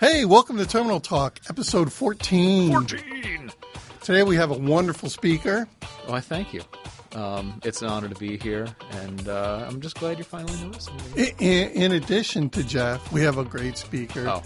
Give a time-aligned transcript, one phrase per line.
[0.00, 2.70] Hey, welcome to Terminal Talk, episode 14.
[2.72, 3.52] 14.
[4.02, 5.68] Today we have a wonderful speaker.
[6.08, 6.62] Oh, I thank you.
[7.12, 10.96] Um, it's an honor to be here, and uh, I'm just glad you're finally noticing
[11.14, 11.32] me.
[11.38, 14.42] In, in addition to Jeff, we have a great speaker, Oh,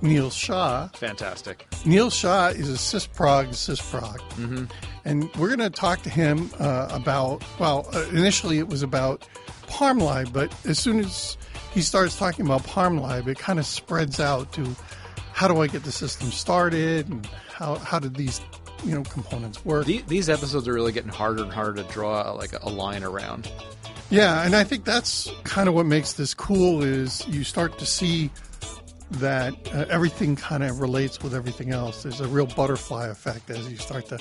[0.00, 0.88] Neil Shah.
[0.94, 1.66] fantastic.
[1.84, 4.18] Neil Shah is a SysProg SysProg.
[4.36, 4.64] Mm-hmm.
[5.04, 9.28] And we're going to talk to him uh, about, well, uh, initially it was about
[9.66, 11.36] ParmLib, but as soon as
[11.74, 14.64] he starts talking about ParmLib, it kind of spreads out to
[15.32, 18.40] how do I get the system started and how, how did these
[18.84, 19.86] you know components work.
[19.86, 23.50] The- These episodes are really getting harder and harder to draw like a line around.
[24.10, 27.86] Yeah, and I think that's kind of what makes this cool is you start to
[27.86, 28.30] see
[29.12, 32.02] that uh, everything kind of relates with everything else.
[32.02, 34.18] There's a real butterfly effect as you start to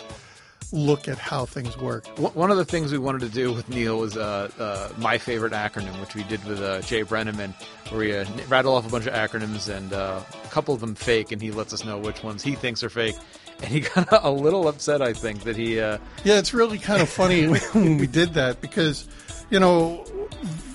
[0.73, 2.05] look at how things work.
[2.17, 5.53] One of the things we wanted to do with Neil was uh, uh, my favorite
[5.53, 7.53] acronym, which we did with uh, Jay Brenneman,
[7.89, 10.95] where we uh, rattle off a bunch of acronyms and uh, a couple of them
[10.95, 13.15] fake, and he lets us know which ones he thinks are fake.
[13.61, 15.79] And he got a little upset, I think, that he.
[15.79, 19.07] Uh, Yeah, it's really kind of funny when we did that because,
[19.51, 20.03] you know,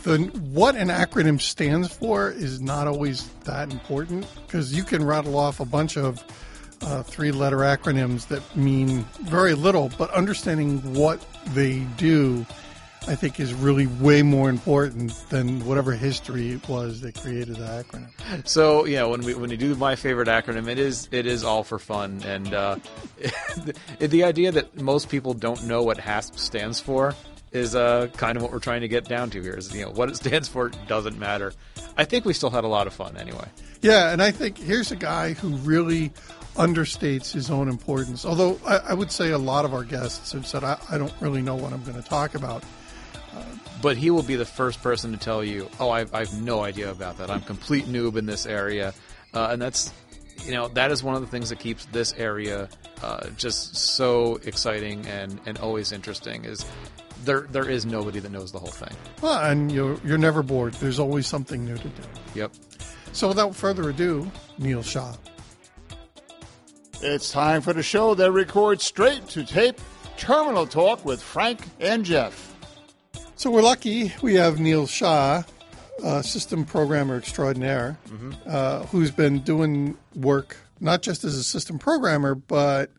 [0.04, 0.18] the
[0.52, 5.58] what an acronym stands for is not always that important because you can rattle off
[5.58, 6.24] a bunch of
[6.82, 12.46] uh, three-letter acronyms that mean very little, but understanding what they do,
[13.06, 17.64] I think, is really way more important than whatever history it was that created the
[17.84, 18.08] acronym.
[18.46, 21.64] So yeah, when we when we do my favorite acronym, it is it is all
[21.64, 22.76] for fun, and uh,
[23.56, 23.74] the,
[24.06, 27.14] the idea that most people don't know what HASP stands for
[27.52, 29.54] is uh, kind of what we're trying to get down to here.
[29.54, 31.52] Is you know what it stands for doesn't matter.
[31.96, 33.48] I think we still had a lot of fun anyway.
[33.80, 36.12] Yeah, and I think here's a guy who really
[36.58, 38.24] understates his own importance.
[38.24, 41.14] Although I, I would say a lot of our guests have said, I, I don't
[41.20, 42.62] really know what I'm going to talk about.
[43.80, 46.64] But he will be the first person to tell you, "Oh, I, I have no
[46.64, 47.30] idea about that.
[47.30, 48.92] I'm complete noob in this area,"
[49.32, 49.92] uh, and that's
[50.44, 52.68] you know that is one of the things that keeps this area
[53.04, 56.44] uh, just so exciting and, and always interesting.
[56.44, 56.64] Is
[57.24, 58.96] there there is nobody that knows the whole thing.
[59.20, 60.74] Well, and you're, you're never bored.
[60.74, 62.02] There's always something new to do.
[62.34, 62.52] Yep.
[63.12, 65.14] So without further ado, Neil Shah.
[67.00, 69.80] It's time for the show that records straight to tape
[70.16, 72.56] Terminal Talk with Frank and Jeff.
[73.36, 75.44] So we're lucky we have Neil Shah,
[76.02, 77.96] uh, system programmer extraordinaire,
[78.46, 82.90] uh, who's been doing work not just as a system programmer, but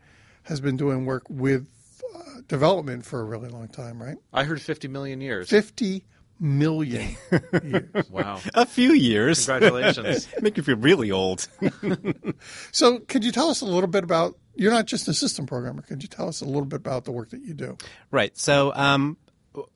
[0.44, 1.68] has been doing work with
[2.16, 4.18] uh, development for a really long time, right?
[4.34, 5.50] I heard 50 million years.
[5.50, 6.06] 50
[6.40, 7.16] million
[7.62, 8.06] years.
[8.10, 8.40] Wow.
[8.54, 9.46] A few years.
[9.46, 10.28] Congratulations.
[10.42, 11.48] Make you feel really old.
[12.72, 14.38] So, could you tell us a little bit about?
[14.56, 15.82] You're not just a system programmer.
[15.82, 17.78] Could you tell us a little bit about the work that you do?
[18.12, 18.38] right.
[18.38, 19.18] So um,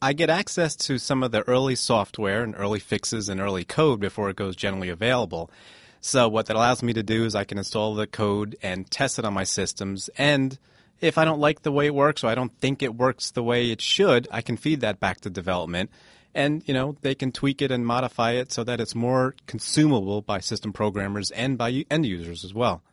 [0.01, 4.00] I get access to some of the early software and early fixes and early code
[4.00, 5.50] before it goes generally available.
[6.01, 9.19] So what that allows me to do is I can install the code and test
[9.19, 10.09] it on my systems.
[10.18, 10.57] And
[11.00, 13.44] if I don't like the way it works or I don't think it works the
[13.44, 15.91] way it should, I can feed that back to development.
[16.35, 20.21] And, you know, they can tweak it and modify it so that it's more consumable
[20.21, 22.83] by system programmers and by end users as well.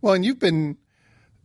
[0.00, 0.76] Well, and you've been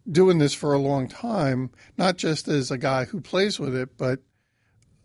[0.09, 3.97] doing this for a long time, not just as a guy who plays with it,
[3.97, 4.19] but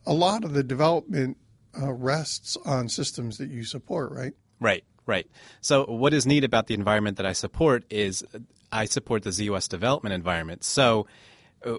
[0.06, 1.36] a lot of the development
[1.80, 4.32] uh, rests on systems that you support, right?
[4.60, 5.28] Right, right.
[5.60, 8.24] So what is neat about the environment that I support is
[8.70, 10.64] I support the ZOS development environment.
[10.64, 11.06] So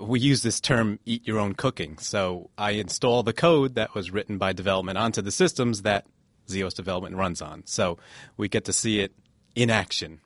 [0.01, 1.97] we use this term eat your own cooking.
[1.97, 6.05] So I install the code that was written by development onto the systems that
[6.47, 7.63] ZOS development runs on.
[7.65, 7.97] So
[8.37, 9.13] we get to see it
[9.55, 10.19] in action.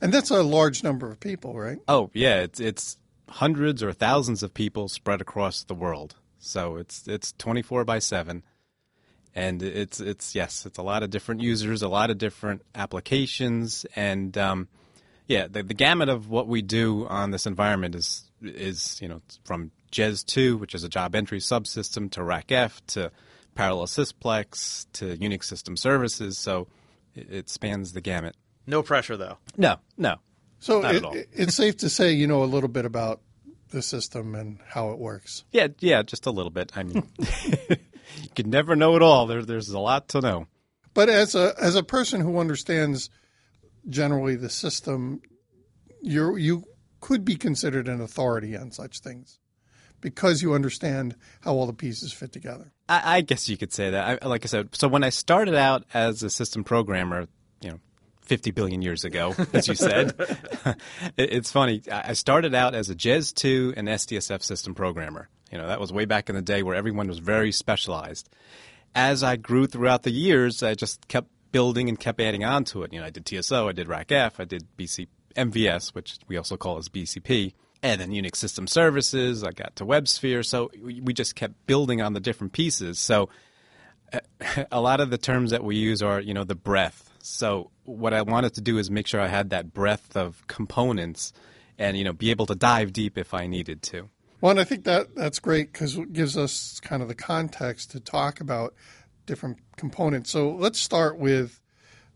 [0.00, 1.78] And that's a large number of people, right?
[1.88, 6.16] Oh, yeah, it's it's hundreds or thousands of people spread across the world.
[6.38, 8.42] So it's it's 24 by 7
[9.34, 13.86] and it's it's yes, it's a lot of different users, a lot of different applications
[13.94, 14.68] and um,
[15.28, 19.20] yeah, the, the gamut of what we do on this environment is is you know
[19.44, 23.10] from JES 2, which is a job entry subsystem, to RACF, to
[23.54, 26.38] Parallel Sysplex, to Unix System Services.
[26.38, 26.68] So
[27.14, 28.36] it, it spans the gamut.
[28.66, 29.38] No pressure, though.
[29.56, 30.16] No, no,
[30.60, 31.16] So Not it, at all.
[31.32, 33.20] it's safe to say you know a little bit about
[33.70, 35.44] the system and how it works.
[35.50, 36.72] Yeah, yeah, just a little bit.
[36.76, 39.26] I mean, you can never know it all.
[39.26, 40.46] There, there's a lot to know.
[40.94, 43.08] But as a as a person who understands
[43.88, 45.22] generally the system,
[46.02, 46.64] you you
[47.02, 49.38] could be considered an authority on such things
[50.00, 52.72] because you understand how all the pieces fit together.
[52.88, 54.22] I, I guess you could say that.
[54.22, 57.26] I, like I said, so when I started out as a system programmer,
[57.60, 57.80] you know,
[58.22, 60.14] 50 billion years ago, as you said,
[60.64, 60.76] it,
[61.16, 61.82] it's funny.
[61.90, 65.28] I started out as a JES 2 and SDSF system programmer.
[65.50, 68.30] You know, that was way back in the day where everyone was very specialized.
[68.94, 72.84] As I grew throughout the years, I just kept building and kept adding on to
[72.84, 72.92] it.
[72.92, 76.56] You know, I did TSO, I did RACF, I did BC MVS, which we also
[76.56, 79.42] call as BCP, and then Unix System Services.
[79.44, 82.98] I got to WebSphere, so we just kept building on the different pieces.
[82.98, 83.28] So
[84.72, 87.10] a lot of the terms that we use are, you know, the breadth.
[87.22, 91.32] So what I wanted to do is make sure I had that breadth of components,
[91.78, 94.08] and you know, be able to dive deep if I needed to.
[94.40, 97.92] Well, and I think that that's great because it gives us kind of the context
[97.92, 98.74] to talk about
[99.24, 100.30] different components.
[100.30, 101.60] So let's start with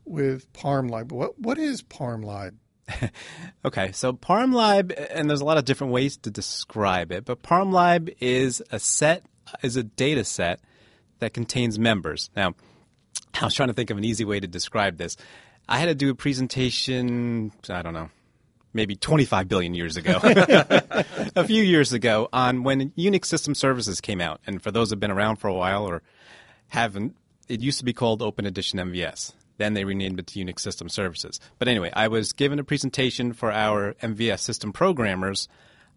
[0.04, 1.12] with ParmLib.
[1.12, 2.54] What what is ParmLib?
[3.64, 8.14] Okay, so ParmLib, and there's a lot of different ways to describe it, but ParmLib
[8.20, 9.24] is a set,
[9.60, 10.60] is a data set
[11.18, 12.30] that contains members.
[12.36, 12.54] Now,
[13.34, 15.16] I was trying to think of an easy way to describe this.
[15.68, 18.08] I had to do a presentation, I don't know,
[18.72, 24.20] maybe 25 billion years ago, a few years ago, on when Unix System Services came
[24.20, 24.40] out.
[24.46, 26.02] And for those who've been around for a while or
[26.68, 27.16] haven't,
[27.48, 29.32] it used to be called Open Edition MVS.
[29.58, 31.40] Then they renamed it to Unix System Services.
[31.58, 35.48] But anyway, I was given a presentation for our MVS system programmers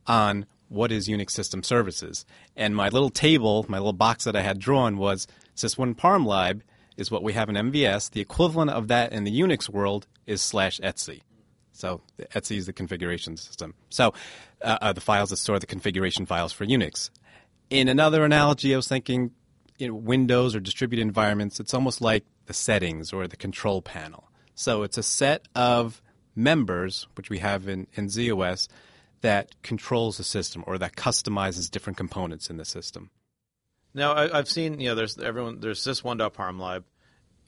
[0.08, 2.26] on what is Unix System Services.
[2.56, 6.62] And my little table, my little box that I had drawn was sys1 parmlib
[6.96, 8.12] is what we have in MVS.
[8.12, 11.22] The equivalent of that in the Unix world is slash etc.
[11.74, 12.02] So
[12.36, 13.74] etc is the configuration system.
[13.90, 14.14] So
[14.62, 17.10] uh, uh, the files that store the configuration files for Unix.
[17.70, 19.32] In another analogy, I was thinking
[19.80, 24.30] you know, Windows or distributed environments, it's almost like the settings or the control panel.
[24.54, 26.02] So it's a set of
[26.36, 28.68] members, which we have in, in ZOS,
[29.22, 33.10] that controls the system or that customizes different components in the system.
[33.94, 36.84] Now I, I've seen you know there's everyone there's sys1.parmlib.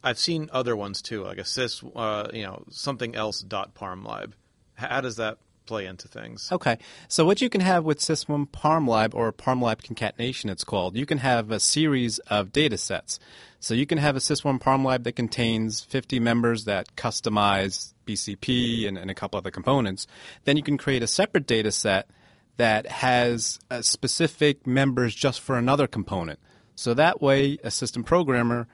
[0.03, 4.33] I've seen other ones too, like a sys uh, you know something else dot parmlib.
[4.73, 6.49] How does that play into things?
[6.51, 6.77] Okay,
[7.07, 11.19] so what you can have with Sys1 ParmLib or ParmLib concatenation, it's called, you can
[11.19, 13.19] have a series of data sets.
[13.59, 18.97] So you can have a Sys1 ParmLib that contains 50 members that customize BCP and,
[18.97, 20.07] and a couple other components.
[20.45, 22.09] Then you can create a separate data set
[22.57, 26.39] that has specific members just for another component.
[26.75, 28.67] So that way, a system programmer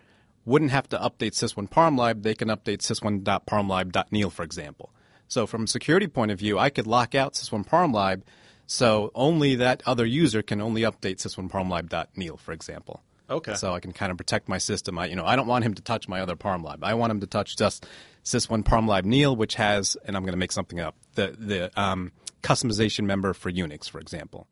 [0.45, 2.24] wouldn't have to update sys1 parmlib.
[2.24, 4.94] They can update sys1.parmlib.neil, for example.
[5.28, 8.22] So from a security point of view, I could lock out sys1 parmlib,
[8.66, 13.02] so only that other user can only update sys1 parmlib.neil, for example.
[13.30, 13.56] Okay.
[13.56, 14.98] So I can kind of protect my system.
[14.98, 16.80] I, you know, I don't want him to touch my other parmlib.
[16.82, 17.86] I want him to touch just
[18.24, 22.12] sys1 parmlib neil, which has, and I'm going to make something up, the the um,
[22.42, 24.48] customization member for Unix, for example.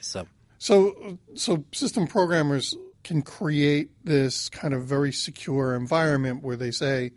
[0.00, 0.26] So
[0.58, 7.10] So so system programmers can create this kind of very secure environment where they say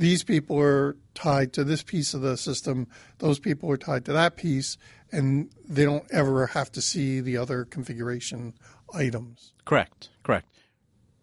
[0.00, 2.86] these people are tied to this piece of the system,
[3.18, 4.78] those people are tied to that piece,
[5.12, 8.54] and they don't ever have to see the other configuration
[8.94, 9.52] items.
[9.66, 10.48] correct, correct,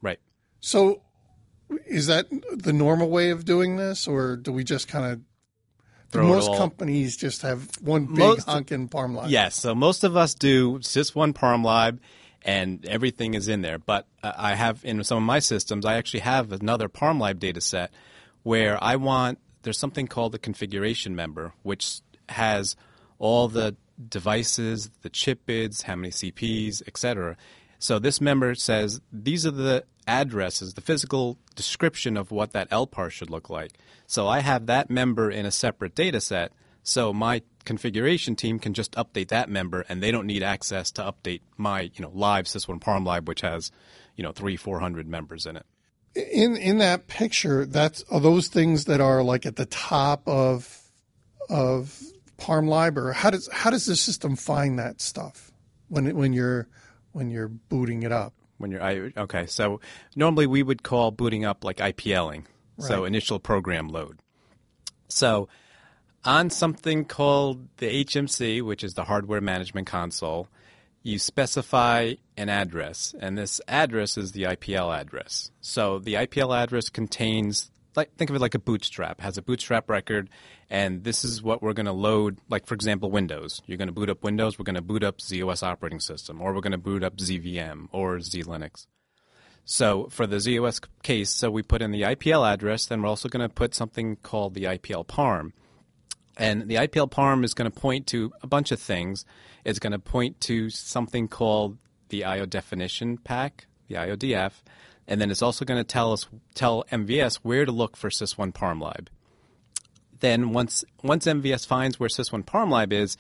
[0.02, 0.20] right.
[0.60, 1.02] So,
[1.88, 5.22] is that the normal way of doing this, or do we just kind of?
[6.10, 9.30] Throw most companies just have one big Most- honking parm line?
[9.30, 12.00] Yes, so most of us do sys1 parm parmlib,
[12.44, 13.78] and everything is in there.
[13.78, 17.40] But uh, I have in some of my systems, I actually have another parm parmlib
[17.40, 17.92] data set
[18.48, 22.00] where I want there's something called the configuration member, which
[22.30, 22.78] has
[23.20, 23.76] all the
[24.08, 27.36] devices, the CHPIDs, how many CPs, etc.
[27.78, 33.12] So this member says these are the addresses, the physical description of what that LPAR
[33.12, 33.74] should look like.
[34.06, 36.54] So I have that member in a separate data set.
[36.84, 41.02] So my configuration team can just update that member, and they don't need access to
[41.02, 43.74] update my, you know, live sys1 Parm parmlib, which has,
[44.16, 45.66] you know, three, four hundred members in it.
[46.18, 50.82] In in that picture, that's are those things that are like at the top of
[51.50, 52.00] of
[52.38, 55.52] ParmLib, or how does how does the system find that stuff
[55.88, 56.68] when it, when you're
[57.12, 58.34] when you're booting it up?
[58.58, 59.80] when you're I, okay so
[60.16, 62.46] normally we would call booting up like ipling
[62.80, 64.20] so initial program load.
[65.08, 65.48] So
[66.24, 70.48] on something called the hmc which is the hardware management console
[71.08, 75.52] you specify an address and this address is the ipl address.
[75.62, 79.90] So the ipl address contains like think of it like a bootstrap has a bootstrap
[79.90, 80.30] record
[80.70, 83.62] and this is what we're going to load like for example windows.
[83.66, 86.54] You're going to boot up windows we're going to boot up zos operating system or
[86.54, 88.86] we're going to boot up zvm or zlinux
[89.70, 93.28] so for the ZOS case, so we put in the IPL address, then we're also
[93.28, 95.52] going to put something called the IPL parm.
[96.38, 99.26] And the IPL parm is going to point to a bunch of things.
[99.66, 101.78] It's going to point to something called
[102.10, 104.52] the IO definition pack, the IODF,
[105.08, 108.54] and then it's also going to tell us tell MVS where to look for sys1
[108.54, 109.08] parmlib.
[110.20, 113.18] Then once once MVS finds where sys1 parmlib is,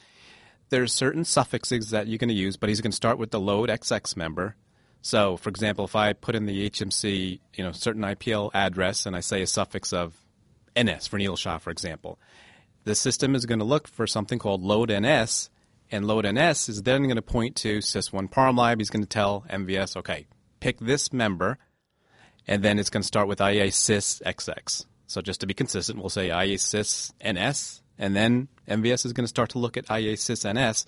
[0.69, 3.39] there's certain suffixes that you're going to use, but he's going to start with the
[3.39, 4.55] load XX member.
[5.01, 9.15] So, for example, if I put in the HMC, you know, certain IPL address and
[9.15, 10.13] I say a suffix of
[10.77, 12.19] NS for Neil Shah, for example,
[12.87, 15.49] the system is going to look for something called load NS,
[15.91, 18.79] and load NS is then going to point to sys1 parmlib.
[18.79, 20.27] He's going to tell MVS, okay,
[20.59, 21.57] pick this member,
[22.47, 24.85] and then it's going to start with IA sys XX.
[25.05, 29.25] So just to be consistent, we'll say IA sys NS, and then MVS is going
[29.25, 30.85] to start to look at IA sys NS.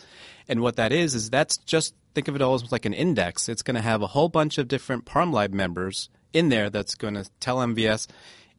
[0.48, 3.50] And what that is, is that's just, think of it almost like an index.
[3.50, 7.16] It's going to have a whole bunch of different parmlib members in there that's going
[7.16, 8.08] to tell MVS,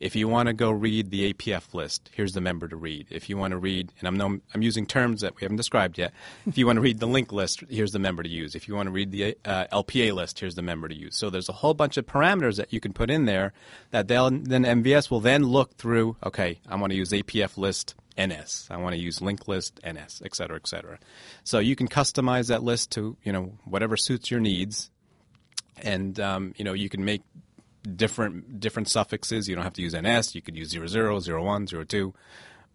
[0.01, 3.07] if you want to go read the APF list, here's the member to read.
[3.11, 5.99] If you want to read, and I'm no, I'm using terms that we haven't described
[5.99, 6.13] yet.
[6.47, 8.55] If you want to read the link list, here's the member to use.
[8.55, 11.17] If you want to read the uh, LPA list, here's the member to use.
[11.17, 13.53] So there's a whole bunch of parameters that you can put in there
[13.91, 16.17] that then MVS will then look through.
[16.25, 18.69] Okay, I want to use APF list NS.
[18.71, 20.99] I want to use link list NS, et cetera, et cetera.
[21.45, 24.91] So you can customize that list to you know whatever suits your needs,
[25.77, 27.23] and um, you know you can make
[27.97, 29.49] different different suffixes.
[29.49, 30.35] You don't have to use NS.
[30.35, 32.15] You could use 00, 01, 02,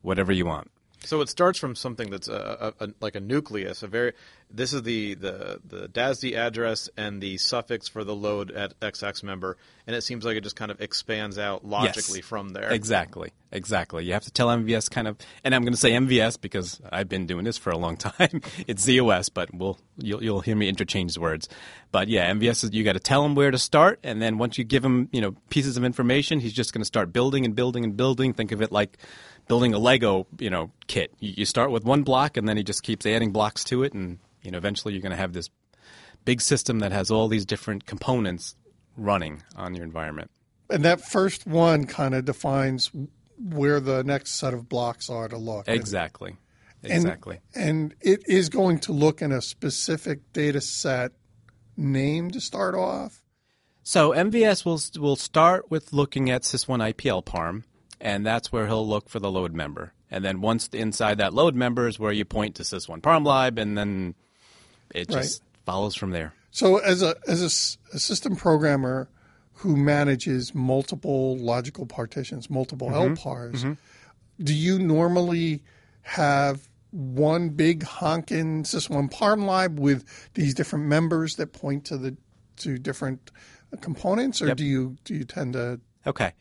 [0.02, 0.72] whatever you want.
[1.06, 3.84] So it starts from something that's a, a, a, like a nucleus.
[3.84, 4.14] A very
[4.52, 9.24] this is the, the the DASD address and the suffix for the load at XX
[9.24, 9.58] member,
[9.88, 12.26] and it seems like it just kind of expands out logically Yes.
[12.28, 12.72] from there.
[12.72, 14.06] Exactly, exactly.
[14.06, 17.10] You have to tell MVS kind of, and I'm going to say MVS because I've
[17.10, 18.42] been doing this for a long time.
[18.68, 21.50] it's ZOS, but we'll you'll, you'll hear me interchange the words.
[21.92, 24.58] But yeah, MVS is you got to tell him where to start, and then once
[24.58, 27.56] you give him you know pieces of information, he's just going to start building and
[27.56, 28.34] building and building.
[28.34, 28.98] Think of it like
[29.48, 31.14] building a Lego you know kit.
[31.20, 33.94] You, you start with one block, and then he just keeps adding blocks to it,
[33.94, 35.50] and you know eventually you're going to have this
[36.26, 38.56] big system that has all these different components
[38.98, 40.32] running on your environment.
[40.70, 42.90] And that first one kind of defines
[43.38, 45.68] where the next set of blocks are to look.
[45.68, 46.32] Exactly.
[46.32, 46.38] And-
[46.92, 47.40] Exactly.
[47.56, 51.14] And it is going to look in a specific data set
[51.76, 53.24] name to start off.
[53.82, 57.64] So MVS will will start with looking at sys1 IPL parm,
[58.06, 59.92] and that's where he'll look for the load member.
[60.12, 63.76] And then once inside that load member is where you point to sys1 parmlib, and
[63.76, 64.14] then
[64.94, 66.34] it just follows from there.
[66.52, 69.10] So, as a as a a, system programmer
[69.54, 73.14] who manages multiple logical partitions, multiple mm-hmm.
[73.16, 73.74] LPARs, mm-hmm.
[74.44, 75.64] do you normally
[76.04, 82.16] have one big honkin' sys1 parmlib with these different members that point to the
[82.58, 83.32] to different
[83.82, 86.34] components, or do you do you tend to Okay.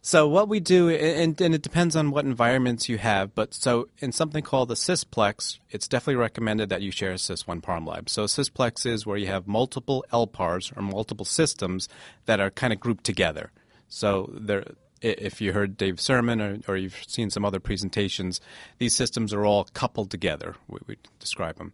[0.00, 3.88] So what we do, and, and it depends on what environments you have, but so
[3.98, 8.08] in something called the sysplex, it's definitely recommended that you share a sys1 parmlib.
[8.08, 11.88] So sysplex is where you have multiple LPARs or multiple systems
[12.26, 13.50] that are kind of grouped together.
[13.88, 14.64] So there,
[15.00, 18.40] if you heard Dave's sermon or, or you've seen some other presentations,
[18.78, 20.54] these systems are all coupled together.
[20.68, 21.72] We, we describe them.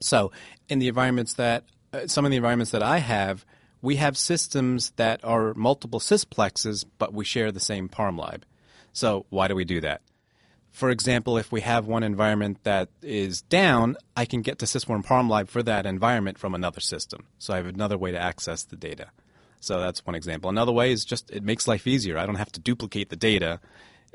[0.00, 0.32] So,
[0.68, 3.46] in the environments that uh, some of the environments that I have,
[3.84, 8.42] we have systems that are multiple sysplexes, but we share the same parmlib.
[8.94, 10.00] So, why do we do that?
[10.70, 15.04] For example, if we have one environment that is down, I can get to sys1
[15.04, 17.26] parmlib for that environment from another system.
[17.38, 19.10] So I have another way to access the data.
[19.60, 20.50] So that's one example.
[20.50, 22.18] Another way is just it makes life easier.
[22.18, 23.60] I don't have to duplicate the data,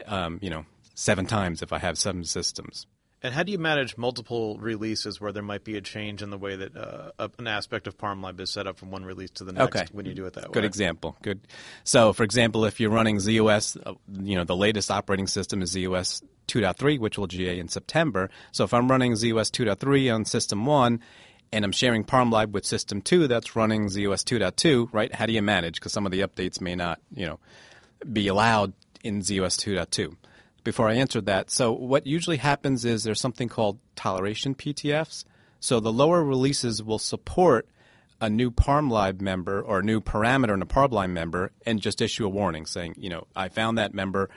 [0.05, 2.87] um, you know, seven times if I have seven systems.
[3.21, 6.37] And how do you manage multiple releases where there might be a change in the
[6.37, 9.51] way that uh, an aspect of ParmLib is set up from one release to the
[9.51, 9.85] next Okay.
[9.91, 10.53] when you do it that way?
[10.53, 11.17] Good example.
[11.21, 11.41] Good.
[11.83, 15.75] So, for example, if you're running ZOS, uh, you know, the latest operating system is
[15.75, 18.29] ZOS 2.3, which will GA in September.
[18.53, 21.01] So, if I'm running ZOS 2.3 on System 1
[21.51, 25.13] and I'm sharing ParmLib with System 2 that's running ZOS 2.2, right?
[25.13, 25.75] How do you manage?
[25.75, 27.39] Because some of the updates may not, you know,
[28.13, 28.71] be allowed
[29.03, 30.15] in ZOS 2.2.
[30.63, 35.23] Before I answered that, so what usually happens is there's something called toleration PTFs.
[35.59, 37.67] So the lower releases will support
[38.21, 42.25] a new parmlib member or a new parameter in a parmlib member and just issue
[42.25, 44.29] a warning saying, you know, I found that member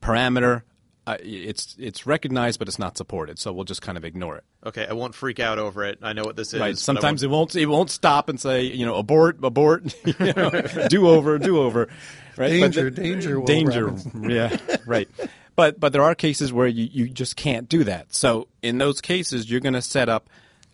[0.00, 0.62] parameter.
[1.06, 3.38] Uh, it's it's recognized, but it's not supported.
[3.38, 4.44] So we'll just kind of ignore it.
[4.64, 6.00] Okay, I won't freak out over it.
[6.02, 6.58] I know what this is.
[6.58, 6.76] Right.
[6.76, 10.50] Sometimes won't- it won't it won't stop and say, you know, abort, abort, you know,
[10.88, 11.88] do over, do over.
[12.36, 12.48] Right.
[12.48, 13.94] Danger, the- danger, Will danger.
[14.20, 14.56] Yeah.
[14.84, 15.08] Right.
[15.56, 18.14] But but there are cases where you, you just can't do that.
[18.14, 20.28] So in those cases, you're going to set up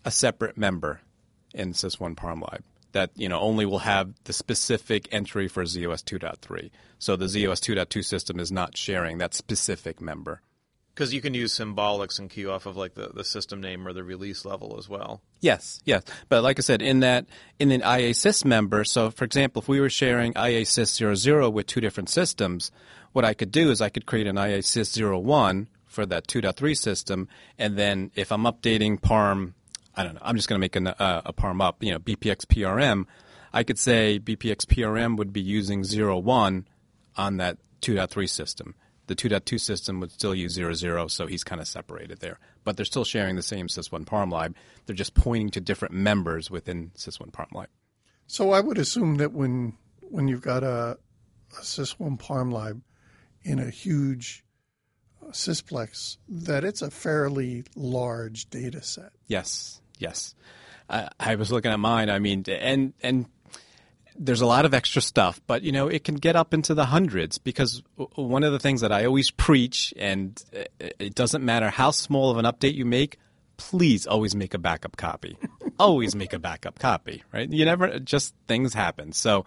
[0.05, 1.01] a separate member
[1.55, 2.63] in sys1 parmlib
[2.93, 6.71] that you know only will have the specific entry for ZOS 2.3.
[6.99, 10.43] So the ZOS 2.2 system is not sharing that specific member.
[10.95, 13.95] Because you can use symbolics and key off of like the, the system name or
[13.95, 15.23] the release level as well.
[15.41, 16.03] Yes, yes.
[16.29, 17.25] But like I said, in that
[17.59, 21.81] in an IASys member, so for example, if we were sharing IASys 00 with two
[21.81, 22.71] different systems,
[23.13, 27.29] what I could do is I could create an IASys 01 for that 2.3 system,
[27.59, 29.55] and then if I'm updating PARM,
[29.95, 31.99] I don't know, I'm just going to make an, uh, a PARM up, you know,
[31.99, 33.07] BPX PRM,
[33.53, 36.67] I could say BPX PRM would be using 01
[37.17, 38.75] on that 2.3 system.
[39.09, 42.39] The 2.2 system would still use 00, so he's kind of separated there.
[42.65, 44.57] But they're still sharing the same sys1 parm lib.
[44.87, 47.69] They're just pointing to different members within sys1 parm lib.
[48.27, 50.97] So I would assume that when when you've got a,
[51.59, 52.81] a sys1 parmlib
[53.45, 54.45] in a huge
[55.23, 59.13] uh, sysplex, that it's a fairly large data set.
[59.27, 60.35] Yes, yes.
[60.89, 62.11] I, I was looking at mine.
[62.11, 63.27] I mean, and and
[64.19, 66.87] there's a lot of extra stuff, but you know, it can get up into the
[66.87, 67.83] hundreds because
[68.15, 72.31] one of the things that I always preach, and it it doesn't matter how small
[72.31, 73.19] of an update you make,
[73.57, 75.37] please always make a backup copy.
[75.79, 77.51] always make a backup copy, right?
[77.51, 79.13] You never just things happen.
[79.13, 79.45] So,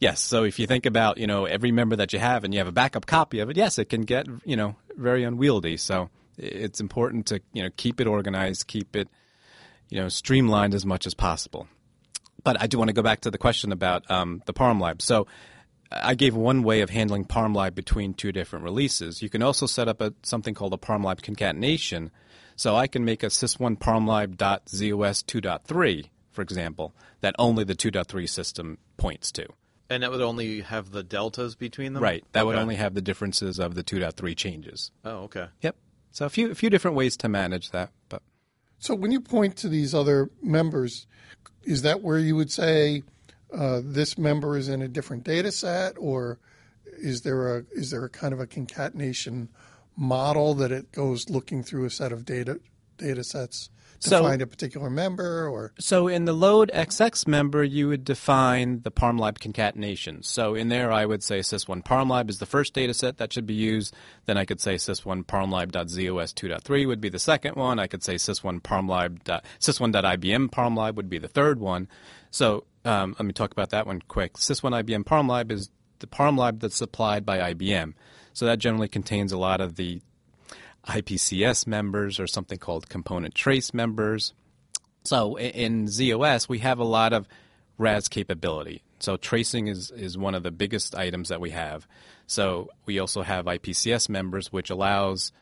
[0.00, 0.20] yes.
[0.20, 2.68] So if you think about you know every member that you have and you have
[2.68, 5.76] a backup copy of it, yes, it can get you know very unwieldy.
[5.76, 9.08] So it's important to you know keep it organized, keep it
[9.88, 11.68] you know streamlined as much as possible.
[12.42, 15.02] But I do want to go back to the question about um, the ParmLib.
[15.02, 15.26] So
[15.92, 19.22] I gave one way of handling ParmLib between two different releases.
[19.22, 22.10] You can also set up a, something called a ParmLib concatenation.
[22.56, 24.36] So I can make a sys1 parmlib.zos
[25.24, 29.46] 2.3, for example, that only the 2.3 system points to.
[29.90, 32.02] And that would only have the deltas between them?
[32.02, 32.24] Right.
[32.32, 34.92] That would only have the differences of the 2.3 changes.
[35.04, 35.48] Oh, okay.
[35.60, 35.76] Yep.
[36.12, 38.22] So a few a few different ways to manage that, but
[38.78, 41.06] So when you point to these other members,
[41.64, 43.02] is that where you would say
[43.52, 46.38] uh, this member is in a different data set, or
[46.98, 49.48] is there a is there a kind of a concatenation
[49.96, 52.60] model that it goes looking through a set of data
[52.96, 53.70] data sets to
[54.00, 58.80] So- find a particular member, or So in the load XX member, you would define
[58.82, 60.22] the parmlib concatenation.
[60.22, 63.46] So in there, I would say sys1 parmlib is the first data set that should
[63.46, 63.94] be used.
[64.26, 67.78] Then I could say sys1 parmlib.zos 2.3 would be the second one.
[67.78, 71.86] I could say sys1 parmlib dot- sys1.ibm parmlib would be the third one.
[72.30, 74.34] So um, let me talk about that one quick.
[74.34, 77.92] Sys1 IBM parmlib is the parmlib that's supplied by IBM.
[78.32, 80.00] So that generally contains a lot of the
[80.86, 84.34] IPCS members or something called component trace members.
[85.04, 87.28] So in ZOS, we have a lot of
[87.78, 88.82] RAS capability.
[88.98, 91.86] So tracing is, is one of the biggest items that we have.
[92.26, 95.32] So we also have IPCS members, which allows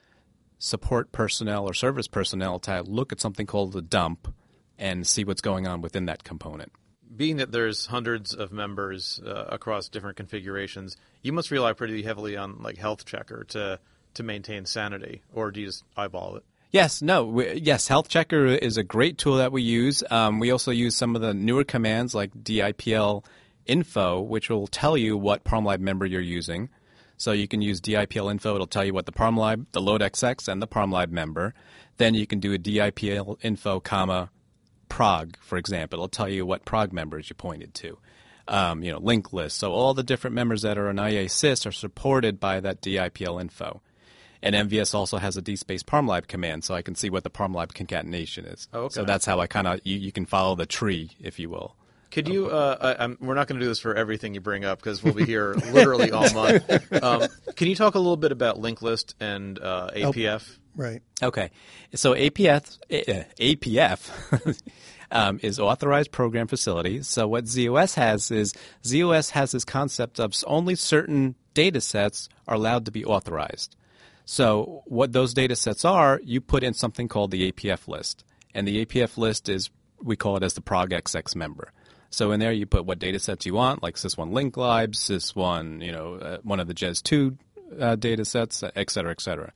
[0.58, 4.32] support personnel or service personnel to look at something called the dump
[4.78, 6.72] and see what's going on within that component.
[7.14, 12.36] Being that there's hundreds of members uh, across different configurations, you must rely pretty heavily
[12.36, 13.80] on like Health Checker to
[14.14, 16.44] to maintain sanity, or do you just eyeball it?
[16.70, 17.88] Yes, no, we, yes.
[17.88, 20.04] Health Checker is a great tool that we use.
[20.10, 23.24] Um, we also use some of the newer commands like DIPL
[23.64, 26.68] info, which will tell you what ParmLib member you're using.
[27.16, 30.60] So you can use DIPL info; it'll tell you what the ParmLib, the LoadXX, and
[30.60, 31.54] the ParmLib member.
[31.96, 34.30] Then you can do a DIPL info, comma
[34.88, 35.98] prog, for example.
[35.98, 37.98] It'll tell you what prog members you pointed to.
[38.46, 39.58] Um, you know, link list.
[39.58, 43.82] So all the different members that are in IASYS are supported by that DIPL info.
[44.42, 47.74] And MVS also has a dspace parmlib command, so I can see what the parmlib
[47.74, 48.68] concatenation is.
[48.72, 48.94] Oh, okay.
[48.94, 51.74] So that's how I kind of you, you can follow the tree, if you will.
[52.10, 52.48] Could you?
[52.48, 55.02] Uh, I, I'm, we're not going to do this for everything you bring up because
[55.02, 57.02] we'll be here literally all month.
[57.02, 60.58] Um, can you talk a little bit about linked list and uh, APF?
[60.78, 61.02] right?
[61.22, 61.50] Okay,
[61.94, 64.62] so APF uh, APF
[65.10, 67.02] um, is authorized program facility.
[67.02, 72.54] So what ZOS has is ZOS has this concept of only certain data sets are
[72.54, 73.76] allowed to be authorized.
[74.30, 78.68] So what those data sets are, you put in something called the APF list, and
[78.68, 79.70] the APF list is
[80.02, 81.72] we call it as the ProgXX member.
[82.10, 85.82] So in there you put what data sets you want, like sys1 link lib, sys1,
[85.82, 87.38] you know, uh, one of the JES2
[87.80, 89.54] uh, data sets, et cetera, et cetera.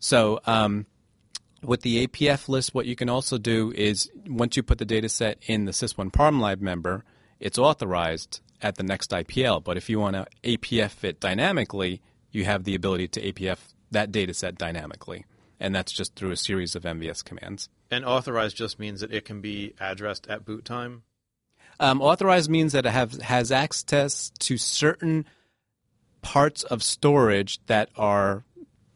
[0.00, 0.84] So um,
[1.62, 5.08] with the APF list, what you can also do is once you put the data
[5.08, 7.04] set in the sys1 parmlib member,
[7.40, 9.64] it's authorized at the next IPL.
[9.64, 13.58] But if you want to APF it dynamically, you have the ability to APF
[13.94, 15.24] that data set dynamically.
[15.58, 17.68] And that's just through a series of MVS commands.
[17.90, 21.04] And authorized just means that it can be addressed at boot time.
[21.80, 25.24] Um, authorized means that it have, has access to certain
[26.22, 28.44] parts of storage that are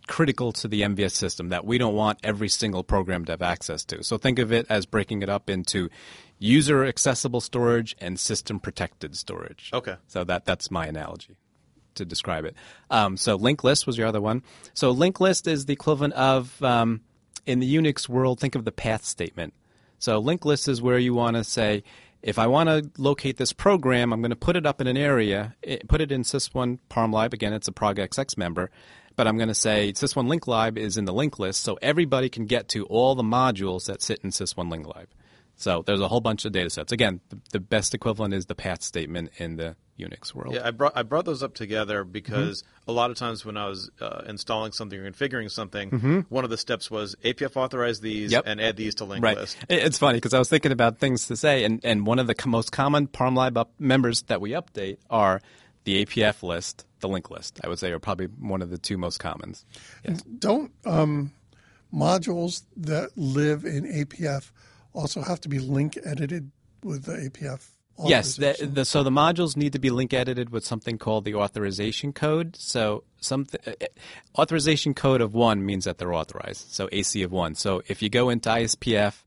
[0.06, 3.84] critical to the MVS system that we don't want every single program to have access
[3.84, 4.02] to.
[4.02, 5.90] So think of it as breaking it up into
[6.38, 9.70] user accessible storage and system protected storage.
[9.72, 9.96] Okay.
[10.06, 11.36] So that that's my analogy
[11.98, 12.56] to describe it.
[12.90, 14.42] Um, so linked list was your other one.
[14.74, 17.02] So linked list is the equivalent of um,
[17.46, 18.40] in the Unix world.
[18.40, 19.54] Think of the path statement.
[19.98, 21.82] So linked list is where you want to say,
[22.22, 24.96] if I want to locate this program, I'm going to put it up in an
[24.96, 25.54] area,
[25.88, 27.32] put it in sys1 parmlib.
[27.32, 28.70] Again, it's a progxx member,
[29.14, 32.28] but I'm going to say sys1 link lib is in the link list, so everybody
[32.28, 35.08] can get to all the modules that sit in sys1 link lib.
[35.56, 36.92] So there's a whole bunch of data sets.
[36.92, 40.54] Again, the, the best equivalent is the path statement in the Unix world.
[40.54, 43.66] Yeah, I brought I brought those up together because a lot of times when I
[43.68, 48.32] was uh, installing something or configuring something, one of the steps was APF authorize these
[48.32, 48.44] Yep.
[48.46, 49.36] and add these to linked Right.
[49.36, 49.56] list.
[49.68, 52.26] It- It's funny because I was thinking about things to say, and, and one of
[52.26, 55.40] the most common ParmLib up members that we update are
[55.84, 57.58] the APF list, the link list.
[57.64, 59.64] I would say are probably one of the two most commons.
[60.38, 61.32] Don't um,
[61.92, 64.50] modules that live in APF
[64.92, 66.50] also have to be link edited
[66.82, 67.70] with the APF?
[68.06, 71.34] Yes, the, the, so the modules need to be link edited with something called the
[71.34, 72.56] authorization code.
[72.56, 73.86] So something uh,
[74.38, 76.72] authorization code of one means that they're authorized.
[76.72, 77.54] So AC of one.
[77.54, 79.24] So if you go into ISPF,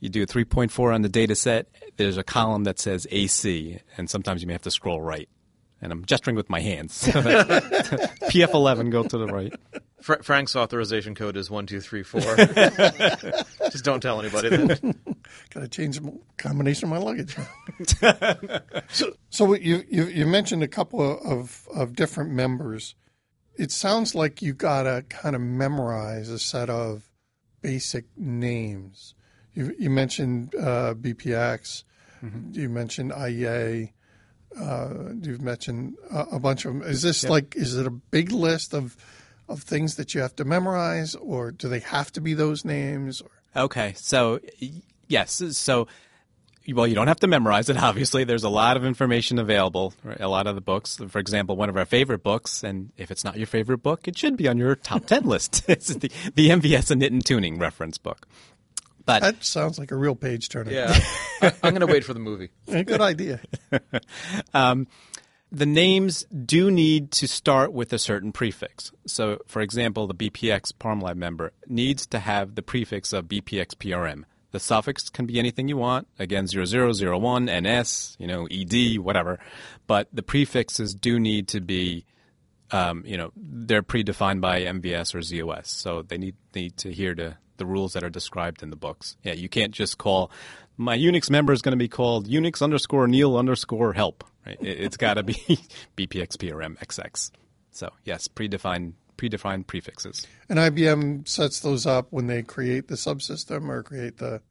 [0.00, 1.68] you do a 3.4 on the data set.
[1.96, 5.28] There's a column that says AC, and sometimes you may have to scroll right.
[5.80, 7.02] And I'm gesturing with my hands.
[7.04, 9.52] PF11, go to the right.
[10.00, 12.20] Fra- Frank's authorization code is one two three four.
[13.70, 14.48] Just don't tell anybody.
[14.48, 15.11] That.
[15.50, 17.36] Got to change the combination of my luggage.
[18.88, 22.94] so, so you, you you mentioned a couple of, of different members.
[23.56, 27.10] It sounds like you got to kind of memorize a set of
[27.60, 29.14] basic names.
[29.54, 31.84] You you mentioned uh, BPX.
[32.52, 33.90] You mentioned IEA.
[34.58, 36.82] Uh, you've mentioned a, a bunch of them.
[36.82, 38.96] Is this like is it a big list of
[39.48, 43.20] of things that you have to memorize, or do they have to be those names?
[43.20, 43.30] Or
[43.64, 44.40] Okay, so
[45.12, 45.86] yes, so
[46.72, 47.76] well, you don't have to memorize it.
[47.82, 49.94] Obviously, there's a lot of information available.
[50.02, 50.20] Right?
[50.20, 53.24] A lot of the books, for example, one of our favorite books, and if it's
[53.24, 55.64] not your favorite book, it should be on your top ten list.
[55.68, 58.26] it's the, the MVS and Knit and Tuning reference book.
[59.04, 60.70] But that sounds like a real page turner.
[60.70, 60.92] Yeah,
[61.42, 62.50] I, I'm going to wait for the movie.
[62.66, 63.40] Good idea.
[64.54, 64.86] Um,
[65.50, 68.92] the names do need to start with a certain prefix.
[69.06, 74.24] So, for example, the BPX ParmLib member needs to have the prefix of BPX PRM.
[74.52, 76.08] The suffix can be anything you want.
[76.18, 79.38] Again, 0001, NS, you know, ED, whatever.
[79.86, 82.04] But the prefixes do need to be,
[82.70, 85.66] um, you know, they're predefined by MVS or ZOS.
[85.66, 89.16] So they need, need to adhere to the rules that are described in the books.
[89.22, 90.30] Yeah, you can't just call
[90.76, 94.24] my Unix member is going to be called Unix underscore Neil underscore help.
[94.46, 94.58] Right?
[94.60, 95.34] It, it's got to be
[95.96, 97.30] BPX PRM XX.
[97.70, 100.26] So yes, predefined predefined prefixes.
[100.48, 104.42] And IBM sets those up when they create the subsystem or create the.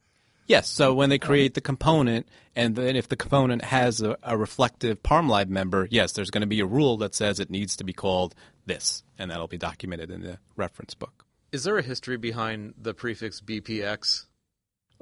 [0.48, 0.70] Yes.
[0.70, 5.02] So when they create the component, and then if the component has a, a reflective
[5.04, 7.94] ParmLib member, yes, there's going to be a rule that says it needs to be
[7.94, 11.26] called this, and that'll be documented in the reference book.
[11.52, 14.26] Is there a history behind the prefix BPX?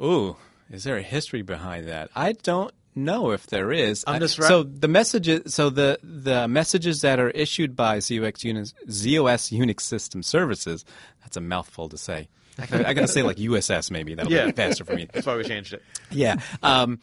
[0.02, 0.36] Ooh,
[0.70, 2.10] is there a history behind that?
[2.16, 4.04] I don't know if there is.
[4.08, 8.40] I'm just ra- so the messages, so the the messages that are issued by ZOX
[8.44, 10.86] Unix, ZOS Unix System Services.
[11.22, 12.28] That's a mouthful to say.
[12.60, 14.16] I gotta, gotta say like USS maybe.
[14.16, 14.48] That'll Yeah.
[14.48, 15.08] be faster for me.
[15.12, 15.82] That's why we changed it.
[16.12, 16.38] Yeah.
[16.62, 17.00] Um,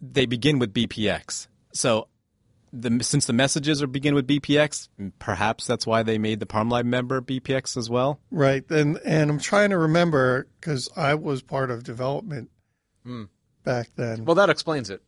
[0.00, 1.46] they begin with BPX.
[1.72, 2.08] So
[2.74, 6.84] the, since the messages are begin with BPX, perhaps that's why they made the ParmLib
[6.84, 8.18] member BPX as well.
[8.30, 8.68] Right.
[8.70, 12.50] And, and I'm trying to remember because I was part of development
[13.64, 14.24] back then.
[14.24, 15.02] Well, that explains it.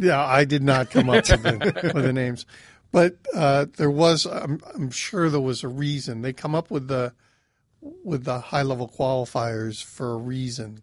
[0.00, 2.46] Yeah, I did not come up with the, with the names,
[2.90, 4.24] but uh, there was.
[4.24, 7.12] I'm, I'm sure there was a reason they come up with the
[8.02, 10.82] with the high level qualifiers for a reason.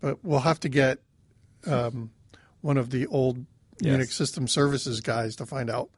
[0.00, 0.98] But we'll have to get
[1.66, 2.10] um,
[2.60, 3.46] one of the old
[3.82, 5.88] Unix system services guys to find out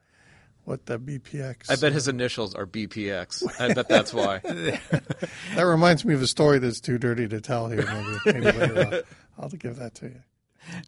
[0.64, 1.70] what the BPX.
[1.70, 3.60] I bet his initials are BPX.
[3.60, 4.38] I bet that's why.
[4.44, 7.84] that reminds me of a story that's too dirty to tell here.
[8.24, 9.04] Maybe, maybe later
[9.38, 10.22] I'll, I'll give that to you.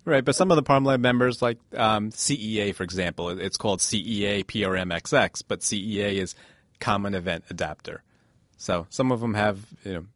[0.04, 3.82] Right, but some of the ParmLib members, like um, CEA, for example, it's called E
[3.82, 6.34] CEA PRMXX, but CEA is
[6.80, 8.02] Common Event Adapter.
[8.56, 10.06] So some of them have you know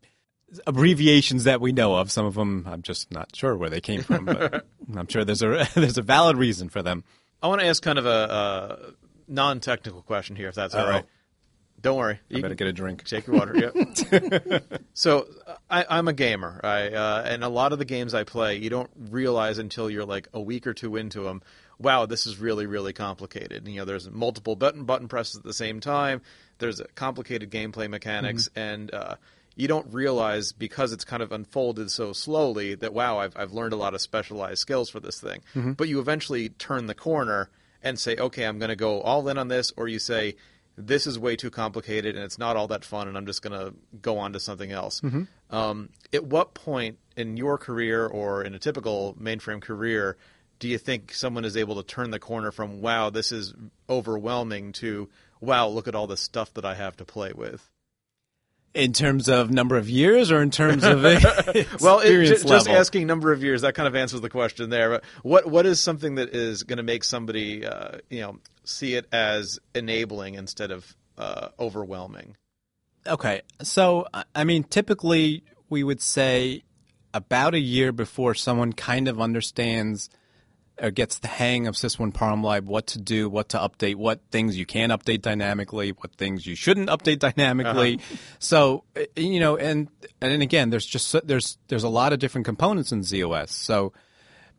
[0.67, 2.11] abbreviations that we know of.
[2.11, 5.43] Some of them I'm just not sure where they came from, but I'm sure there's
[5.43, 7.05] a there's a valid reason for them.
[7.43, 8.09] I want to ask kind of a,
[8.89, 8.93] a
[9.29, 10.91] non-technical question here, if that's all Uh-oh.
[10.91, 11.05] right.
[11.81, 12.15] Don't worry.
[12.15, 13.05] I You better get a drink.
[13.05, 13.57] Take your water.
[13.57, 14.65] Yep.
[14.95, 15.27] so
[15.71, 16.61] I, I'm a gamer.
[16.63, 20.05] I uh, and a lot of the games I play, you don't realize until you're
[20.05, 21.43] like a week or two into them.
[21.79, 23.67] Wow, this is really really complicated.
[23.67, 26.21] You know, there's multiple button button presses at the same time.
[26.59, 29.15] There's a complicated gameplay mechanics, and uh,
[29.57, 33.73] you don't realize because it's kind of unfolded so slowly that wow, I've I've learned
[33.73, 35.41] a lot of specialized skills for this thing.
[35.75, 37.49] But you eventually turn the corner
[37.83, 40.37] and say, okay, I'm going to go all in on this, or you say
[40.87, 43.59] this is way too complicated and it's not all that fun and I'm just going
[43.59, 45.01] to go on to something else.
[45.51, 50.17] Um, at what point in your career or in a typical mainframe career
[50.61, 53.55] do you think someone is able to turn the corner from, wow, this is
[53.89, 55.09] overwhelming to,
[55.41, 57.69] wow, look at all the stuff that I have to play with?
[58.73, 61.03] In terms of number of years, or in terms of
[61.81, 64.91] Well, it, ju- just asking number of years that kind of answers the question there.
[64.91, 68.95] But what what is something that is going to make somebody uh, you know see
[68.95, 72.37] it as enabling instead of uh, overwhelming?
[73.07, 76.63] Okay, so I mean, typically we would say
[77.13, 80.11] about a year before someone kind of understands
[80.81, 84.57] or gets the hang of Sys1 ParmLib, what to do, what to update, what things
[84.57, 88.01] you can update dynamically, what things you shouldn't update dynamically.
[88.39, 89.89] So uh, you know, and
[90.21, 93.51] and again, there's just there's there's a lot of different components in ZOS.
[93.51, 93.93] So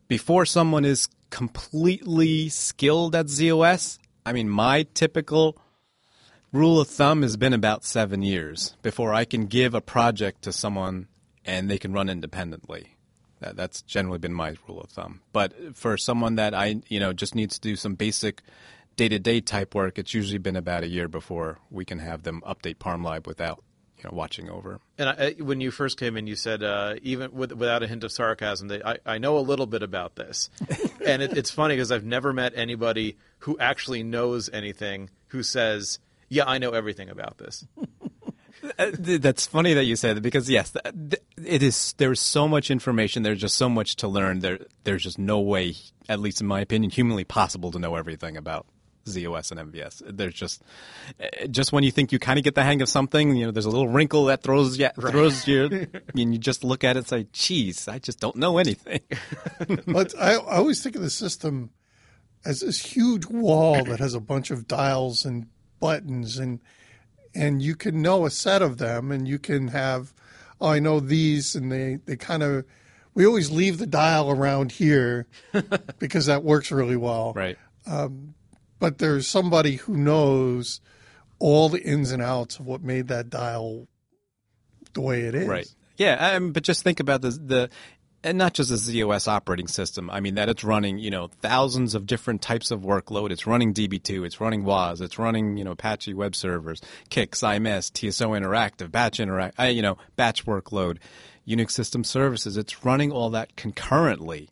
[0.07, 5.57] before someone is completely skilled at ZOS, I mean, my typical
[6.51, 10.51] rule of thumb has been about seven years before I can give a project to
[10.51, 11.07] someone
[11.45, 12.97] and they can run independently.
[13.41, 15.21] That, that's generally been my rule of thumb.
[15.33, 18.43] But for someone that I, you know, just needs to do some basic
[18.95, 22.75] day-to-day type work, it's usually been about a year before we can have them update
[22.75, 23.63] ParmLib without,
[23.97, 24.79] you know, watching over.
[24.99, 28.03] And I, when you first came in, you said uh, even with, without a hint
[28.03, 30.51] of sarcasm, that I, I know a little bit about this,
[31.05, 35.97] and it, it's funny because I've never met anybody who actually knows anything who says,
[36.29, 37.65] "Yeah, I know everything about this."
[38.77, 40.73] Uh, th- That's funny that you said that because yes,
[41.37, 41.93] it is.
[41.97, 43.23] There's so much information.
[43.23, 44.39] There's just so much to learn.
[44.39, 45.75] There, there's just no way,
[46.09, 48.65] at least in my opinion, humanly possible to know everything about
[49.07, 50.03] ZOS and MVS.
[50.15, 50.61] There's just,
[51.19, 53.51] uh, just when you think you kind of get the hang of something, you know,
[53.51, 56.99] there's a little wrinkle that throws you, throws you, and you just look at it
[56.99, 59.01] and say, "Geez, I just don't know anything."
[59.87, 61.71] But I, I always think of the system
[62.45, 65.47] as this huge wall that has a bunch of dials and
[65.79, 66.59] buttons, and
[67.33, 70.13] and you can know a set of them, and you can have,
[70.59, 72.65] oh, I know these, and they they kind of.
[73.13, 75.27] We always leave the dial around here
[75.99, 77.33] because that works really well.
[77.35, 77.57] right.
[78.79, 80.81] But there's somebody who knows
[81.37, 83.87] all the ins and outs of what made that dial
[84.93, 85.47] the way it is.
[85.47, 85.75] Right.
[85.97, 87.69] Yeah, um, but just think about the the
[88.23, 90.09] and not just the ZOS operating system.
[90.09, 93.31] I mean that it's running, you know, thousands of different types of workload.
[93.31, 97.91] It's running DB2, it's running WAS, it's running, you know, Apache web servers, CICS, IMS,
[97.91, 100.97] TSO Interactive, Batch Interact, uh, you know, batch workload,
[101.47, 102.57] Unix system services.
[102.57, 104.49] It's running all that concurrently.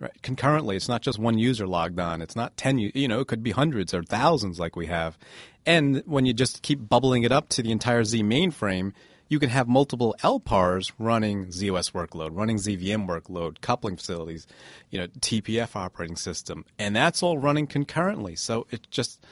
[0.00, 0.22] Right.
[0.22, 2.20] Concurrently, it's not just one user logged on.
[2.20, 5.16] It's not 10, you know, it could be hundreds or thousands like we have.
[5.64, 8.92] And when you just keep bubbling it up to the entire Z mainframe,
[9.28, 14.46] you can have multiple LPARs running ZOS workload, running ZVM workload, coupling facilities,
[14.90, 18.36] you know, TPF operating system, and that's all running concurrently.
[18.36, 19.24] So it just,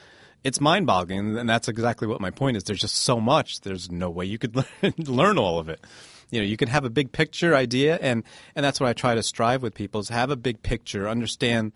[0.43, 1.37] it's mind boggling.
[1.37, 2.63] And that's exactly what my point is.
[2.63, 3.61] There's just so much.
[3.61, 5.79] There's no way you could learn, learn all of it
[6.33, 8.23] you know you can have a big picture idea and
[8.55, 11.71] and that's what i try to strive with people is have a big picture understand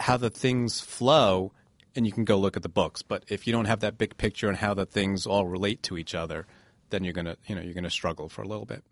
[0.00, 1.50] how the things flow
[1.94, 4.16] and you can go look at the books but if you don't have that big
[4.18, 6.46] picture and how the things all relate to each other
[6.90, 8.82] then you're going to you know you're going to struggle for a little bit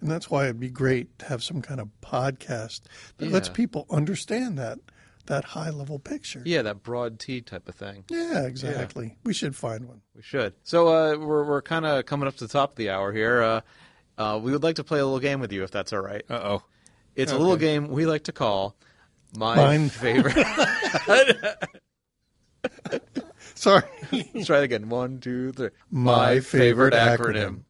[0.00, 2.82] And that's why it'd be great to have some kind of podcast
[3.18, 4.78] that lets people understand that
[5.26, 6.42] that high level picture.
[6.44, 8.04] Yeah, that broad T type of thing.
[8.08, 9.16] Yeah, exactly.
[9.22, 10.00] We should find one.
[10.16, 10.54] We should.
[10.64, 13.42] So uh, we're we're kind of coming up to the top of the hour here.
[13.42, 13.60] Uh,
[14.18, 16.22] uh, we would like to play a little game with you, if that's all right.
[16.28, 16.62] uh-oh
[17.14, 18.74] It's a little game we like to call
[19.36, 19.88] my Mine.
[19.88, 20.36] favorite.
[23.60, 23.82] Sorry.
[24.12, 24.88] Let's try it again.
[24.88, 25.68] One, two, three.
[25.90, 27.62] My favorite acronym.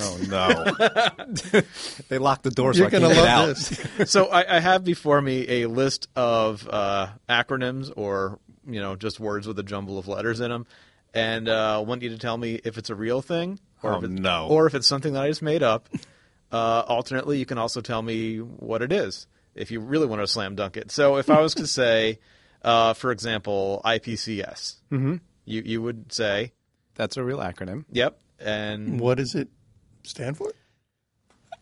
[0.00, 1.60] oh no
[2.08, 3.82] they locked the door so You're i gonna get love out this.
[4.12, 9.18] so I, I have before me a list of uh, acronyms or you know just
[9.18, 10.66] words with a jumble of letters in them,
[11.12, 13.98] and uh, I want you to tell me if it's a real thing or Oh,
[13.98, 14.46] if it's, no.
[14.48, 15.88] or if it's something that I just made up.
[16.52, 20.26] Uh, alternately, you can also tell me what it is if you really want to
[20.28, 20.90] slam dunk it.
[20.92, 22.18] So if I was to say,
[22.64, 25.16] uh, for example, IPCS, mm-hmm.
[25.44, 26.52] you you would say,
[26.94, 29.48] that's a real acronym "Yep," and What does it
[30.04, 30.52] stand for?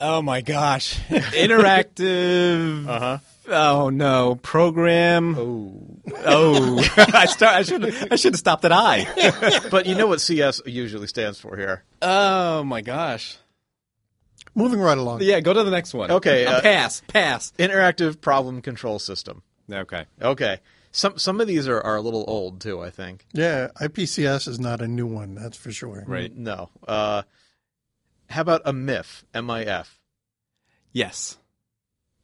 [0.03, 5.91] oh my gosh interactive uh-huh oh no program oh.
[6.25, 7.55] Oh, I start.
[7.55, 8.13] I should.
[8.13, 9.69] I should have stopped at I.
[9.71, 11.85] but you know what CS usually stands for here.
[12.03, 13.39] Oh my gosh.
[14.55, 15.23] Moving right along.
[15.23, 16.11] Yeah, go to the next one.
[16.11, 17.03] Okay, Uh, uh, pass.
[17.07, 17.53] Pass.
[17.59, 19.43] Interactive problem control system.
[19.71, 20.05] Okay.
[20.21, 20.59] Okay.
[20.93, 23.27] Some some of these are, are a little old too, I think.
[23.33, 26.05] Yeah, IPCS is not a new one, that's for sure.
[26.07, 26.35] Right.
[26.35, 26.71] No.
[26.87, 27.23] Uh,
[28.29, 29.25] how about a MIF?
[29.33, 30.01] M I F.
[30.93, 31.39] Yes.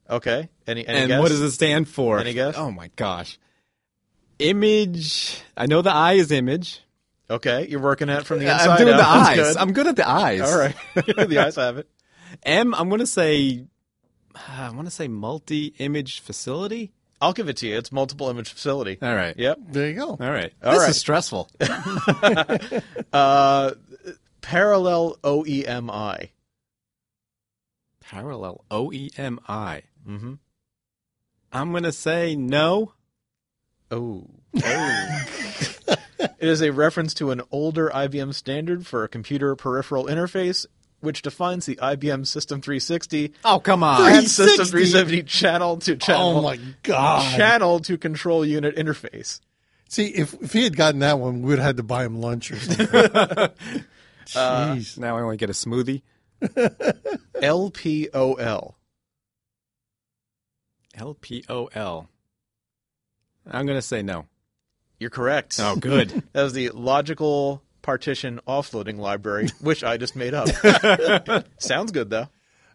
[0.09, 0.49] Okay.
[0.65, 1.21] Any any and guess?
[1.21, 2.19] what does it stand for?
[2.19, 2.55] Any guess?
[2.57, 3.39] Oh my gosh.
[4.39, 5.41] Image.
[5.55, 6.81] I know the I is image.
[7.29, 8.69] Okay, you're working at it from the inside.
[8.69, 8.97] I'm doing out.
[8.97, 9.37] the That's eyes.
[9.37, 9.57] good.
[9.57, 10.41] I'm good at the eyes.
[10.41, 10.75] All right.
[10.95, 11.89] the eyes have it.
[12.43, 12.73] M.
[12.73, 13.65] I'm going to say.
[14.47, 16.93] I want to say multi-image facility.
[17.19, 17.77] I'll give it to you.
[17.77, 18.97] It's multiple image facility.
[19.01, 19.35] All right.
[19.37, 19.59] Yep.
[19.71, 20.09] There you go.
[20.09, 20.53] All right.
[20.63, 20.89] All this right.
[20.89, 21.49] is stressful.
[23.13, 23.71] Uh,
[24.41, 26.29] Parallel OEMI.
[28.01, 29.81] Parallel OEMI.
[30.07, 30.33] Mm-hmm.
[31.51, 32.93] I'm gonna say no.
[33.91, 34.27] Oh.
[34.63, 35.21] Oh.
[36.19, 40.65] it is a reference to an older IBM standard for a computer peripheral interface,
[40.99, 44.11] which defines the IBM System 360 Oh come on.
[44.11, 46.37] and System 370 channel to channel.
[46.37, 47.37] Oh my god!
[47.37, 49.39] Channel to control unit interface.
[49.89, 52.19] See, if if he had gotten that one, we would have had to buy him
[52.21, 53.49] lunch or something.
[54.35, 54.97] Uh, Jeez.
[54.97, 56.01] Now I only get a smoothie.
[56.41, 58.73] LPOL.
[60.97, 62.07] LPOL.
[63.49, 64.25] I'm gonna say no.
[64.99, 65.57] You're correct.
[65.61, 66.23] Oh, good.
[66.33, 70.49] That was the logical partition offloading library, which I just made up.
[71.57, 72.27] Sounds good though.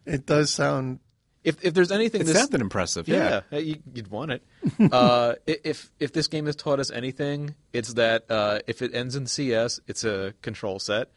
[0.07, 1.01] it does sound.
[1.44, 3.09] If if there's anything it this sounded impressive.
[3.09, 3.42] Yeah.
[3.51, 4.42] Yeah, you, you'd want it.
[4.92, 9.14] uh, if if this game has taught us anything, it's that uh, if it ends
[9.16, 11.09] in CS, it's a control set,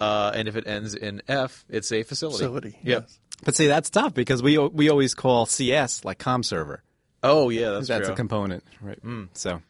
[0.00, 2.38] uh, and if it ends in F, it's a facility.
[2.38, 3.02] Facility, Yep.
[3.02, 3.20] yes.
[3.44, 6.82] But see, that's tough because we we always call CS like com server.
[7.22, 8.14] Oh yeah, that's, That's true.
[8.14, 8.98] a component, right?
[9.34, 9.60] So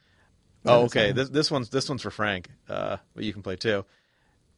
[0.66, 3.84] oh okay, this this one's this one's for Frank, uh, but you can play too.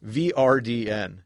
[0.04, 1.18] VRDN.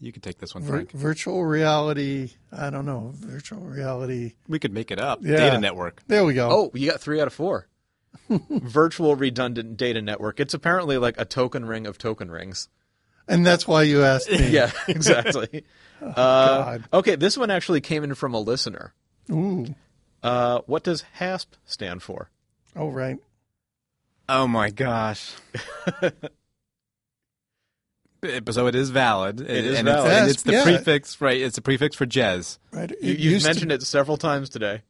[0.00, 0.92] you can take this one, Vir- Frank.
[0.92, 2.30] virtual reality.
[2.52, 3.12] I don't know.
[3.14, 4.34] Virtual reality.
[4.48, 5.20] We could make it up.
[5.22, 5.36] Yeah.
[5.36, 6.02] Data network.
[6.06, 6.48] There we go.
[6.50, 7.66] Oh, you got three out of four.
[8.28, 10.40] Virtual redundant data network.
[10.40, 12.68] It's apparently like a token ring of token rings.
[13.28, 14.48] and that's why you asked me.
[14.50, 15.64] Yeah, exactly.
[16.02, 16.84] uh, God.
[16.92, 18.92] okay, this one actually came in from a listener.
[19.30, 19.66] Ooh.
[20.22, 22.30] Uh, what does HASP stand for?
[22.76, 23.16] Oh right.
[24.32, 25.34] Oh my gosh.
[26.00, 26.14] But-
[28.52, 29.40] so it is valid.
[29.40, 30.12] It is and valid.
[30.12, 30.62] It's, and it's the yeah.
[30.62, 31.40] prefix, right?
[31.40, 32.60] It's a prefix for JES.
[32.70, 32.92] Right.
[33.02, 34.82] You, you've mentioned it several times today.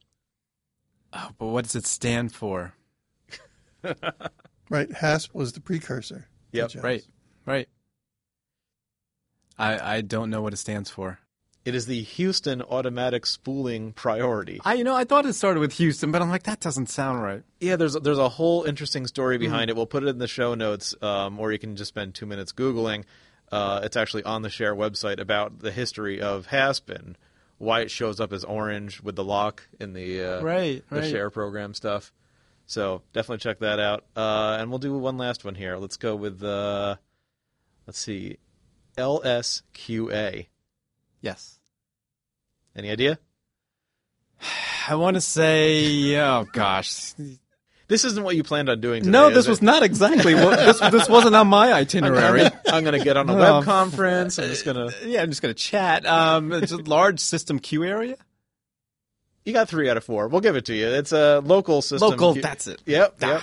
[1.14, 2.74] Oh, but what does it stand for?
[4.68, 4.88] Right.
[4.88, 6.29] HASP was the precursor.
[6.53, 7.05] to Yep, Right,
[7.44, 7.68] right.
[9.59, 11.18] I I don't know what it stands for.
[11.64, 14.61] It is the Houston Automatic Spooling Priority.
[14.64, 17.23] I you know I thought it started with Houston, but I'm like that doesn't sound
[17.23, 17.42] right.
[17.61, 19.77] Yeah, there's there's a whole interesting story behind it.
[19.77, 22.53] We'll put it in the show notes, um, or you can just spend two minutes
[22.53, 23.05] googling.
[23.53, 27.18] Uh, it's actually on the Share website about the history of HASP and
[27.59, 31.11] why it shows up as orange with the lock in the uh, Right, the right.
[31.11, 32.12] Share program stuff.
[32.64, 34.05] So definitely check that out.
[34.16, 35.77] Uh, and we'll do one last one here.
[35.77, 36.96] Let's go with uh,
[37.87, 38.38] let's see,
[38.96, 40.46] LSQA.
[41.20, 41.59] Yes.
[42.74, 43.18] Any idea?
[44.88, 47.12] I want to say, oh gosh,
[47.88, 49.11] This isn't what you planned on doing today.
[49.12, 49.50] no, is this it?
[49.50, 50.78] was not exactly what this.
[50.78, 52.46] This wasn't on my itinerary.
[52.66, 54.38] I'm gonna get on a web conference.
[54.38, 54.90] I'm just gonna.
[55.04, 56.06] yeah, I'm just gonna chat.
[56.06, 58.16] Um, it's a large system queue area.
[59.44, 60.28] You got three out of four.
[60.28, 60.87] We'll give it to you.
[60.88, 62.11] It's a local system.
[62.11, 62.80] Local, that's it.
[62.87, 63.16] Yep.
[63.22, 63.26] Ah.
[63.26, 63.42] Yep.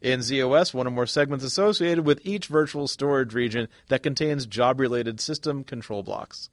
[0.00, 5.20] In z/OS, one or more segments associated with each virtual storage region that contains job-related
[5.20, 6.50] system control blocks.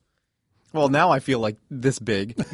[0.76, 2.36] Well, now I feel like this big.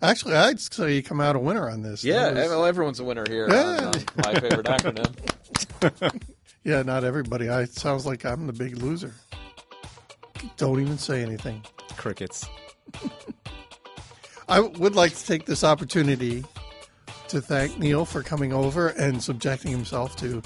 [0.00, 2.02] Actually, I'd say you come out a winner on this.
[2.02, 3.50] Yeah, was- well, everyone's a winner here.
[3.50, 3.88] Yeah.
[3.88, 6.22] On, um, my favorite acronym.
[6.64, 7.50] yeah, not everybody.
[7.50, 9.12] I it sounds like I'm the big loser.
[10.56, 11.62] Don't even say anything.
[11.98, 12.48] Crickets.
[14.48, 16.46] I would like to take this opportunity
[17.28, 20.40] to thank Neil for coming over and subjecting himself to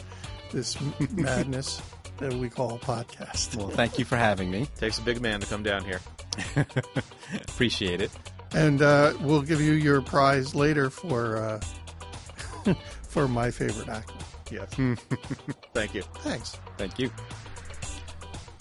[0.50, 0.76] this
[1.12, 1.80] madness
[2.22, 3.56] that we call a podcast.
[3.56, 4.66] Well, thank you for having me.
[4.78, 6.00] Takes a big man to come down here.
[7.48, 8.10] Appreciate it.
[8.54, 11.36] And uh, we'll give you your prize later for
[12.64, 12.74] uh,
[13.08, 14.14] for my favorite actor.
[14.50, 14.68] Yes.
[15.74, 16.02] Thank you.
[16.18, 16.58] Thanks.
[16.76, 17.10] Thank you.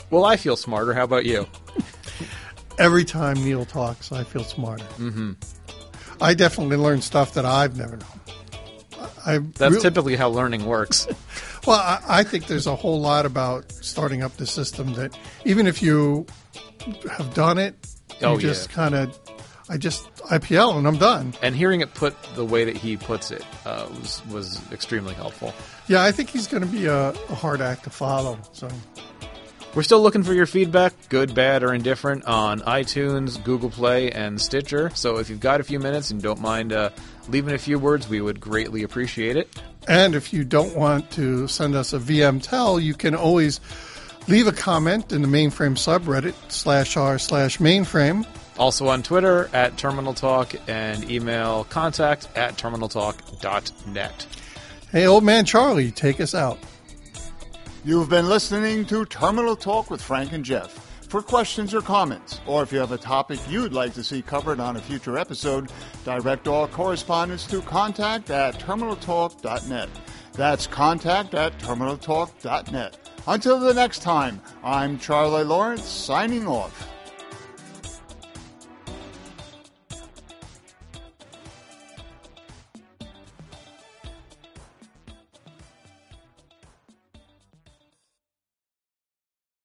[0.09, 0.93] Well, I feel smarter.
[0.93, 1.47] How about you?
[2.79, 4.83] Every time Neil talks, I feel smarter.
[4.97, 5.33] Mm-hmm.
[6.21, 9.07] I definitely learn stuff that I've never known.
[9.25, 11.07] I That's real- typically how learning works.
[11.67, 15.67] Well, I, I think there's a whole lot about starting up the system that even
[15.67, 16.25] if you
[17.09, 17.75] have done it,
[18.19, 18.75] you Oh, just yeah.
[18.75, 19.19] kind of,
[19.69, 21.33] I just IPL and I'm done.
[21.41, 25.53] And hearing it put the way that he puts it uh, was was extremely helpful.
[25.87, 28.39] Yeah, I think he's going to be a, a hard act to follow.
[28.53, 28.67] So
[29.75, 34.39] We're still looking for your feedback, good, bad, or indifferent, on iTunes, Google Play, and
[34.41, 34.91] Stitcher.
[34.95, 36.89] So if you've got a few minutes and don't mind uh,
[37.29, 39.47] leaving a few words, we would greatly appreciate it.
[39.87, 43.59] And if you don't want to send us a VM tell, you can always
[44.27, 48.25] leave a comment in the mainframe subreddit slash r slash mainframe.
[48.57, 54.27] Also on Twitter at Terminal Talk and email contact at terminaltalk.net.
[54.91, 56.59] Hey, old man Charlie, take us out.
[57.83, 60.90] You've been listening to Terminal Talk with Frank and Jeff.
[61.11, 64.61] For questions or comments, or if you have a topic you'd like to see covered
[64.61, 65.69] on a future episode,
[66.05, 69.89] direct all correspondence to contact at terminaltalk.net.
[70.31, 73.11] That's contact at terminaltalk.net.
[73.27, 76.90] Until the next time, I'm Charlie Lawrence signing off.